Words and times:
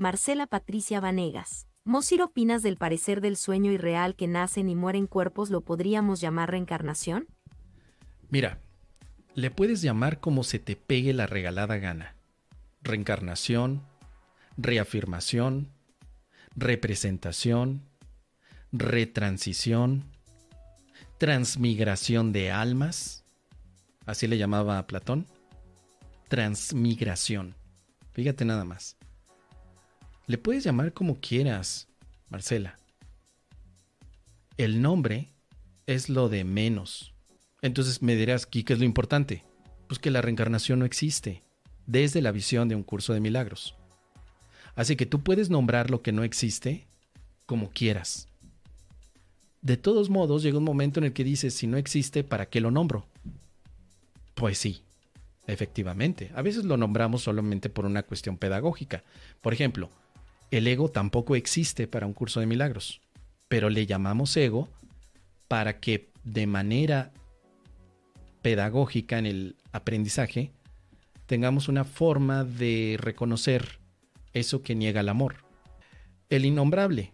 Marcela 0.00 0.46
Patricia 0.46 1.00
Vanegas. 1.00 1.66
Mosir, 1.82 2.22
¿opinas 2.22 2.62
del 2.62 2.76
parecer 2.76 3.20
del 3.20 3.36
sueño 3.36 3.72
irreal 3.72 4.14
que 4.14 4.28
nacen 4.28 4.68
y 4.68 4.76
mueren 4.76 5.08
cuerpos 5.08 5.50
lo 5.50 5.62
podríamos 5.62 6.20
llamar 6.20 6.52
reencarnación? 6.52 7.26
Mira, 8.30 8.60
le 9.34 9.50
puedes 9.50 9.82
llamar 9.82 10.20
como 10.20 10.44
se 10.44 10.60
te 10.60 10.76
pegue 10.76 11.12
la 11.14 11.26
regalada 11.26 11.78
gana. 11.78 12.14
Reencarnación, 12.80 13.82
reafirmación, 14.56 15.72
representación, 16.54 17.82
retransición, 18.70 20.04
transmigración 21.18 22.30
de 22.30 22.52
almas, 22.52 23.24
así 24.06 24.28
le 24.28 24.38
llamaba 24.38 24.78
a 24.78 24.86
Platón, 24.86 25.26
transmigración. 26.28 27.56
Fíjate 28.12 28.44
nada 28.44 28.64
más. 28.64 28.97
Le 30.28 30.36
puedes 30.36 30.62
llamar 30.62 30.92
como 30.92 31.20
quieras, 31.20 31.88
Marcela. 32.28 32.78
El 34.58 34.82
nombre 34.82 35.32
es 35.86 36.10
lo 36.10 36.28
de 36.28 36.44
menos. 36.44 37.14
Entonces 37.62 38.02
me 38.02 38.14
dirás, 38.14 38.44
¿qué 38.44 38.62
es 38.68 38.78
lo 38.78 38.84
importante? 38.84 39.42
Pues 39.86 39.98
que 39.98 40.10
la 40.10 40.20
reencarnación 40.20 40.80
no 40.80 40.84
existe, 40.84 41.44
desde 41.86 42.20
la 42.20 42.30
visión 42.30 42.68
de 42.68 42.74
un 42.74 42.82
curso 42.82 43.14
de 43.14 43.20
milagros. 43.20 43.74
Así 44.76 44.96
que 44.96 45.06
tú 45.06 45.20
puedes 45.20 45.48
nombrar 45.48 45.90
lo 45.90 46.02
que 46.02 46.12
no 46.12 46.22
existe 46.24 46.86
como 47.46 47.70
quieras. 47.70 48.28
De 49.62 49.78
todos 49.78 50.10
modos, 50.10 50.42
llega 50.42 50.58
un 50.58 50.64
momento 50.64 51.00
en 51.00 51.04
el 51.04 51.14
que 51.14 51.24
dices, 51.24 51.54
si 51.54 51.66
no 51.66 51.78
existe, 51.78 52.22
¿para 52.22 52.50
qué 52.50 52.60
lo 52.60 52.70
nombro? 52.70 53.06
Pues 54.34 54.58
sí, 54.58 54.82
efectivamente. 55.46 56.30
A 56.34 56.42
veces 56.42 56.66
lo 56.66 56.76
nombramos 56.76 57.22
solamente 57.22 57.70
por 57.70 57.86
una 57.86 58.02
cuestión 58.02 58.36
pedagógica. 58.36 59.04
Por 59.40 59.54
ejemplo, 59.54 59.88
el 60.50 60.66
ego 60.66 60.90
tampoco 60.90 61.36
existe 61.36 61.86
para 61.86 62.06
un 62.06 62.14
curso 62.14 62.40
de 62.40 62.46
milagros, 62.46 63.00
pero 63.48 63.70
le 63.70 63.86
llamamos 63.86 64.36
ego 64.36 64.68
para 65.46 65.80
que 65.80 66.10
de 66.24 66.46
manera 66.46 67.12
pedagógica 68.42 69.18
en 69.18 69.26
el 69.26 69.56
aprendizaje 69.72 70.52
tengamos 71.26 71.68
una 71.68 71.84
forma 71.84 72.44
de 72.44 72.96
reconocer 72.98 73.78
eso 74.32 74.62
que 74.62 74.74
niega 74.74 75.00
el 75.00 75.08
amor. 75.08 75.36
El 76.30 76.44
innombrable, 76.44 77.12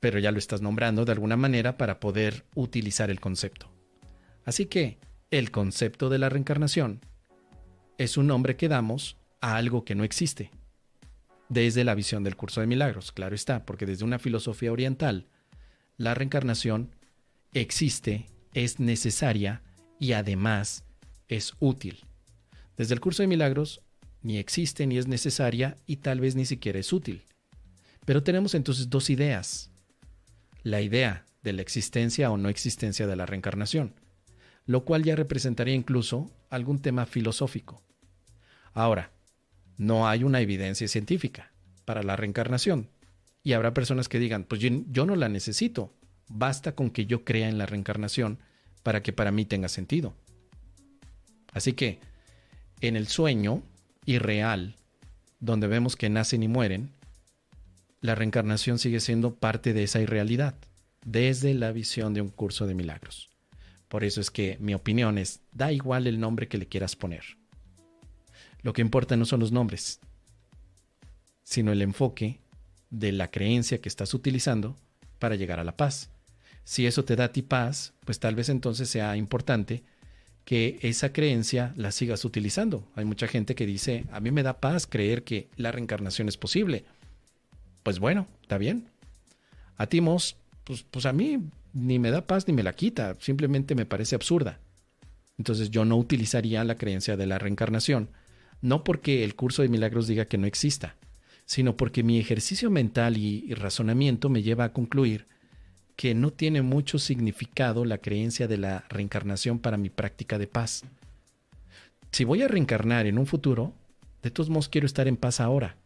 pero 0.00 0.18
ya 0.18 0.32
lo 0.32 0.38
estás 0.38 0.62
nombrando 0.62 1.04
de 1.04 1.12
alguna 1.12 1.36
manera 1.36 1.76
para 1.76 2.00
poder 2.00 2.44
utilizar 2.54 3.10
el 3.10 3.20
concepto. 3.20 3.70
Así 4.44 4.66
que 4.66 4.98
el 5.30 5.50
concepto 5.50 6.08
de 6.08 6.18
la 6.18 6.28
reencarnación 6.28 7.00
es 7.98 8.16
un 8.16 8.28
nombre 8.28 8.56
que 8.56 8.68
damos 8.68 9.16
a 9.40 9.56
algo 9.56 9.84
que 9.84 9.94
no 9.94 10.04
existe. 10.04 10.50
Desde 11.48 11.84
la 11.84 11.94
visión 11.94 12.24
del 12.24 12.36
curso 12.36 12.60
de 12.60 12.66
milagros, 12.66 13.12
claro 13.12 13.34
está, 13.34 13.64
porque 13.64 13.86
desde 13.86 14.04
una 14.04 14.18
filosofía 14.18 14.72
oriental, 14.72 15.28
la 15.96 16.14
reencarnación 16.14 16.94
existe, 17.52 18.26
es 18.52 18.80
necesaria 18.80 19.62
y 19.98 20.12
además 20.12 20.84
es 21.28 21.54
útil. 21.58 22.04
Desde 22.76 22.94
el 22.94 23.00
curso 23.00 23.22
de 23.22 23.28
milagros, 23.28 23.80
ni 24.22 24.38
existe 24.38 24.86
ni 24.86 24.98
es 24.98 25.06
necesaria 25.06 25.76
y 25.86 25.96
tal 25.96 26.20
vez 26.20 26.34
ni 26.34 26.44
siquiera 26.44 26.78
es 26.78 26.92
útil. 26.92 27.24
Pero 28.04 28.22
tenemos 28.22 28.54
entonces 28.54 28.90
dos 28.90 29.10
ideas 29.10 29.70
la 30.62 30.80
idea 30.80 31.24
de 31.42 31.52
la 31.52 31.62
existencia 31.62 32.30
o 32.30 32.36
no 32.36 32.48
existencia 32.48 33.06
de 33.06 33.16
la 33.16 33.26
reencarnación, 33.26 33.94
lo 34.66 34.84
cual 34.84 35.02
ya 35.02 35.16
representaría 35.16 35.74
incluso 35.74 36.30
algún 36.50 36.80
tema 36.80 37.06
filosófico. 37.06 37.82
Ahora, 38.74 39.12
no 39.78 40.08
hay 40.08 40.24
una 40.24 40.40
evidencia 40.40 40.86
científica 40.88 41.52
para 41.84 42.02
la 42.02 42.16
reencarnación, 42.16 42.90
y 43.42 43.54
habrá 43.54 43.72
personas 43.72 44.10
que 44.10 44.18
digan, 44.18 44.44
pues 44.44 44.60
yo, 44.60 45.06
no 45.06 45.16
la 45.16 45.30
necesito, 45.30 45.94
basta 46.28 46.74
con 46.74 46.90
que 46.90 47.06
yo 47.06 47.24
crea 47.24 47.48
en 47.48 47.56
la 47.56 47.64
reencarnación 47.64 48.38
para 48.82 49.02
que 49.02 49.14
para 49.14 49.32
mí 49.32 49.46
tenga 49.46 49.70
sentido. 49.70 50.14
Así 51.54 51.72
que, 51.72 51.98
en 52.82 52.94
el 52.94 53.06
sueño 53.08 53.62
irreal, 54.04 54.76
donde 55.40 55.66
vemos 55.66 55.96
que 55.96 56.10
nacen 56.10 56.42
y 56.42 56.48
mueren, 56.48 56.90
la 58.02 58.14
reencarnación 58.14 58.78
sigue 58.78 59.00
siendo 59.00 59.36
parte 59.36 59.72
de 59.72 59.84
esa 59.84 60.00
irrealidad, 60.00 60.54
desde 61.06 61.54
la 61.54 61.72
visión 61.72 62.12
de 62.12 62.20
un 62.20 62.28
curso 62.28 62.66
de 62.66 62.74
milagros. 62.74 63.30
Por 63.88 64.04
eso 64.04 64.20
es 64.20 64.30
que 64.30 64.58
mi 64.60 64.74
opinión 64.74 65.16
es, 65.16 65.40
da 65.52 65.72
igual 65.72 66.06
el 66.06 66.20
nombre 66.20 66.48
que 66.48 66.58
le 66.58 66.66
quieras 66.66 66.96
poner. 66.96 67.37
Lo 68.62 68.72
que 68.72 68.82
importa 68.82 69.16
no 69.16 69.24
son 69.24 69.40
los 69.40 69.52
nombres, 69.52 70.00
sino 71.44 71.72
el 71.72 71.82
enfoque 71.82 72.40
de 72.90 73.12
la 73.12 73.30
creencia 73.30 73.80
que 73.80 73.88
estás 73.88 74.14
utilizando 74.14 74.76
para 75.18 75.36
llegar 75.36 75.60
a 75.60 75.64
la 75.64 75.76
paz. 75.76 76.10
Si 76.64 76.86
eso 76.86 77.04
te 77.04 77.16
da 77.16 77.24
a 77.24 77.32
ti 77.32 77.42
paz, 77.42 77.94
pues 78.04 78.18
tal 78.18 78.34
vez 78.34 78.48
entonces 78.48 78.88
sea 78.88 79.16
importante 79.16 79.84
que 80.44 80.78
esa 80.82 81.12
creencia 81.12 81.72
la 81.76 81.92
sigas 81.92 82.24
utilizando. 82.24 82.86
Hay 82.94 83.04
mucha 83.04 83.28
gente 83.28 83.54
que 83.54 83.66
dice, 83.66 84.04
a 84.12 84.20
mí 84.20 84.30
me 84.30 84.42
da 84.42 84.60
paz 84.60 84.86
creer 84.86 85.24
que 85.24 85.48
la 85.56 85.72
reencarnación 85.72 86.28
es 86.28 86.36
posible 86.36 86.84
pues 87.88 88.00
bueno, 88.00 88.26
está 88.42 88.58
bien. 88.58 88.86
A 89.78 89.86
Timos, 89.86 90.36
pues, 90.64 90.84
pues 90.90 91.06
a 91.06 91.14
mí 91.14 91.38
ni 91.72 91.98
me 91.98 92.10
da 92.10 92.26
paz 92.26 92.46
ni 92.46 92.52
me 92.52 92.62
la 92.62 92.74
quita, 92.74 93.16
simplemente 93.18 93.74
me 93.74 93.86
parece 93.86 94.14
absurda. 94.14 94.60
Entonces 95.38 95.70
yo 95.70 95.86
no 95.86 95.96
utilizaría 95.96 96.62
la 96.64 96.76
creencia 96.76 97.16
de 97.16 97.26
la 97.26 97.38
reencarnación, 97.38 98.10
no 98.60 98.84
porque 98.84 99.24
el 99.24 99.34
curso 99.34 99.62
de 99.62 99.68
milagros 99.68 100.06
diga 100.06 100.24
que 100.24 100.38
no 100.38 100.46
exista, 100.46 100.96
sino 101.44 101.76
porque 101.76 102.02
mi 102.02 102.18
ejercicio 102.18 102.70
mental 102.70 103.16
y, 103.16 103.54
razonamiento 103.54 104.28
me 104.28 104.42
lleva 104.42 104.64
a 104.64 104.72
concluir 104.72 105.26
que 105.96 106.14
no 106.14 106.30
tiene 106.30 106.62
mucho 106.62 106.98
significado 106.98 107.84
la 107.84 107.98
creencia 107.98 108.46
de 108.46 108.58
la 108.58 108.84
reencarnación 108.88 109.58
para 109.58 109.76
mi 109.76 109.90
práctica 109.90 110.38
de 110.38 110.46
paz. 110.46 110.84
Si 112.12 112.24
voy 112.24 112.42
a 112.42 112.48
reencarnar 112.48 113.06
en 113.06 113.18
un 113.18 113.26
futuro, 113.26 113.74
de 114.22 114.30
todos 114.30 114.50
modos 114.50 114.68
quiero 114.68 114.86
estar 114.86 115.08
en 115.08 115.16
paz 115.16 115.40
ahora. 115.40 115.76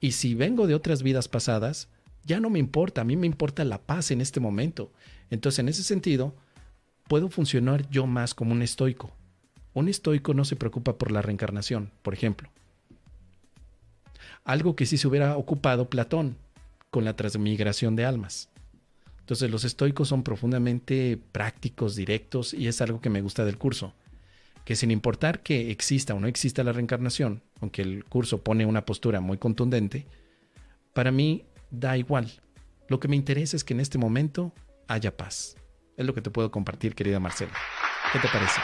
Y 0.00 0.12
si 0.12 0.34
vengo 0.34 0.66
de 0.66 0.74
otras 0.74 1.02
vidas 1.02 1.28
pasadas, 1.28 1.88
ya 2.24 2.40
no 2.40 2.50
me 2.50 2.58
importa, 2.58 3.00
a 3.00 3.04
mí 3.04 3.16
me 3.16 3.26
importa 3.26 3.64
la 3.64 3.78
paz 3.78 4.10
en 4.10 4.20
este 4.20 4.40
momento. 4.40 4.92
Entonces, 5.30 5.58
en 5.58 5.68
ese 5.68 5.82
sentido, 5.82 6.34
puedo 7.08 7.28
funcionar 7.28 7.88
yo 7.90 8.06
más 8.06 8.34
como 8.34 8.52
un 8.52 8.62
estoico. 8.62 9.12
Un 9.74 9.88
estoico 9.88 10.34
no 10.34 10.44
se 10.44 10.56
preocupa 10.56 10.98
por 10.98 11.12
la 11.12 11.22
reencarnación, 11.22 11.90
por 12.02 12.14
ejemplo. 12.14 12.50
Algo 14.44 14.76
que 14.76 14.86
sí 14.86 14.96
se 14.96 15.08
hubiera 15.08 15.36
ocupado 15.36 15.88
Platón 15.88 16.36
con 16.90 17.04
la 17.04 17.16
transmigración 17.16 17.96
de 17.96 18.04
almas. 18.04 18.50
Entonces 19.20 19.50
los 19.50 19.64
estoicos 19.64 20.08
son 20.08 20.24
profundamente 20.24 21.18
prácticos, 21.32 21.94
directos, 21.94 22.52
y 22.52 22.66
es 22.66 22.80
algo 22.80 23.00
que 23.00 23.08
me 23.08 23.22
gusta 23.22 23.44
del 23.44 23.56
curso 23.56 23.94
que 24.64 24.76
sin 24.76 24.90
importar 24.90 25.42
que 25.42 25.70
exista 25.70 26.14
o 26.14 26.20
no 26.20 26.26
exista 26.26 26.64
la 26.64 26.72
reencarnación, 26.72 27.42
aunque 27.60 27.82
el 27.82 28.04
curso 28.04 28.42
pone 28.42 28.66
una 28.66 28.84
postura 28.84 29.20
muy 29.20 29.38
contundente, 29.38 30.06
para 30.92 31.10
mí 31.10 31.44
da 31.70 31.96
igual. 31.96 32.30
Lo 32.88 33.00
que 33.00 33.08
me 33.08 33.16
interesa 33.16 33.56
es 33.56 33.64
que 33.64 33.74
en 33.74 33.80
este 33.80 33.98
momento 33.98 34.52
haya 34.88 35.16
paz. 35.16 35.56
Es 35.96 36.06
lo 36.06 36.14
que 36.14 36.22
te 36.22 36.30
puedo 36.30 36.50
compartir, 36.50 36.94
querida 36.94 37.20
Marcela. 37.20 37.52
¿Qué 38.12 38.18
te 38.18 38.28
parece? 38.28 38.60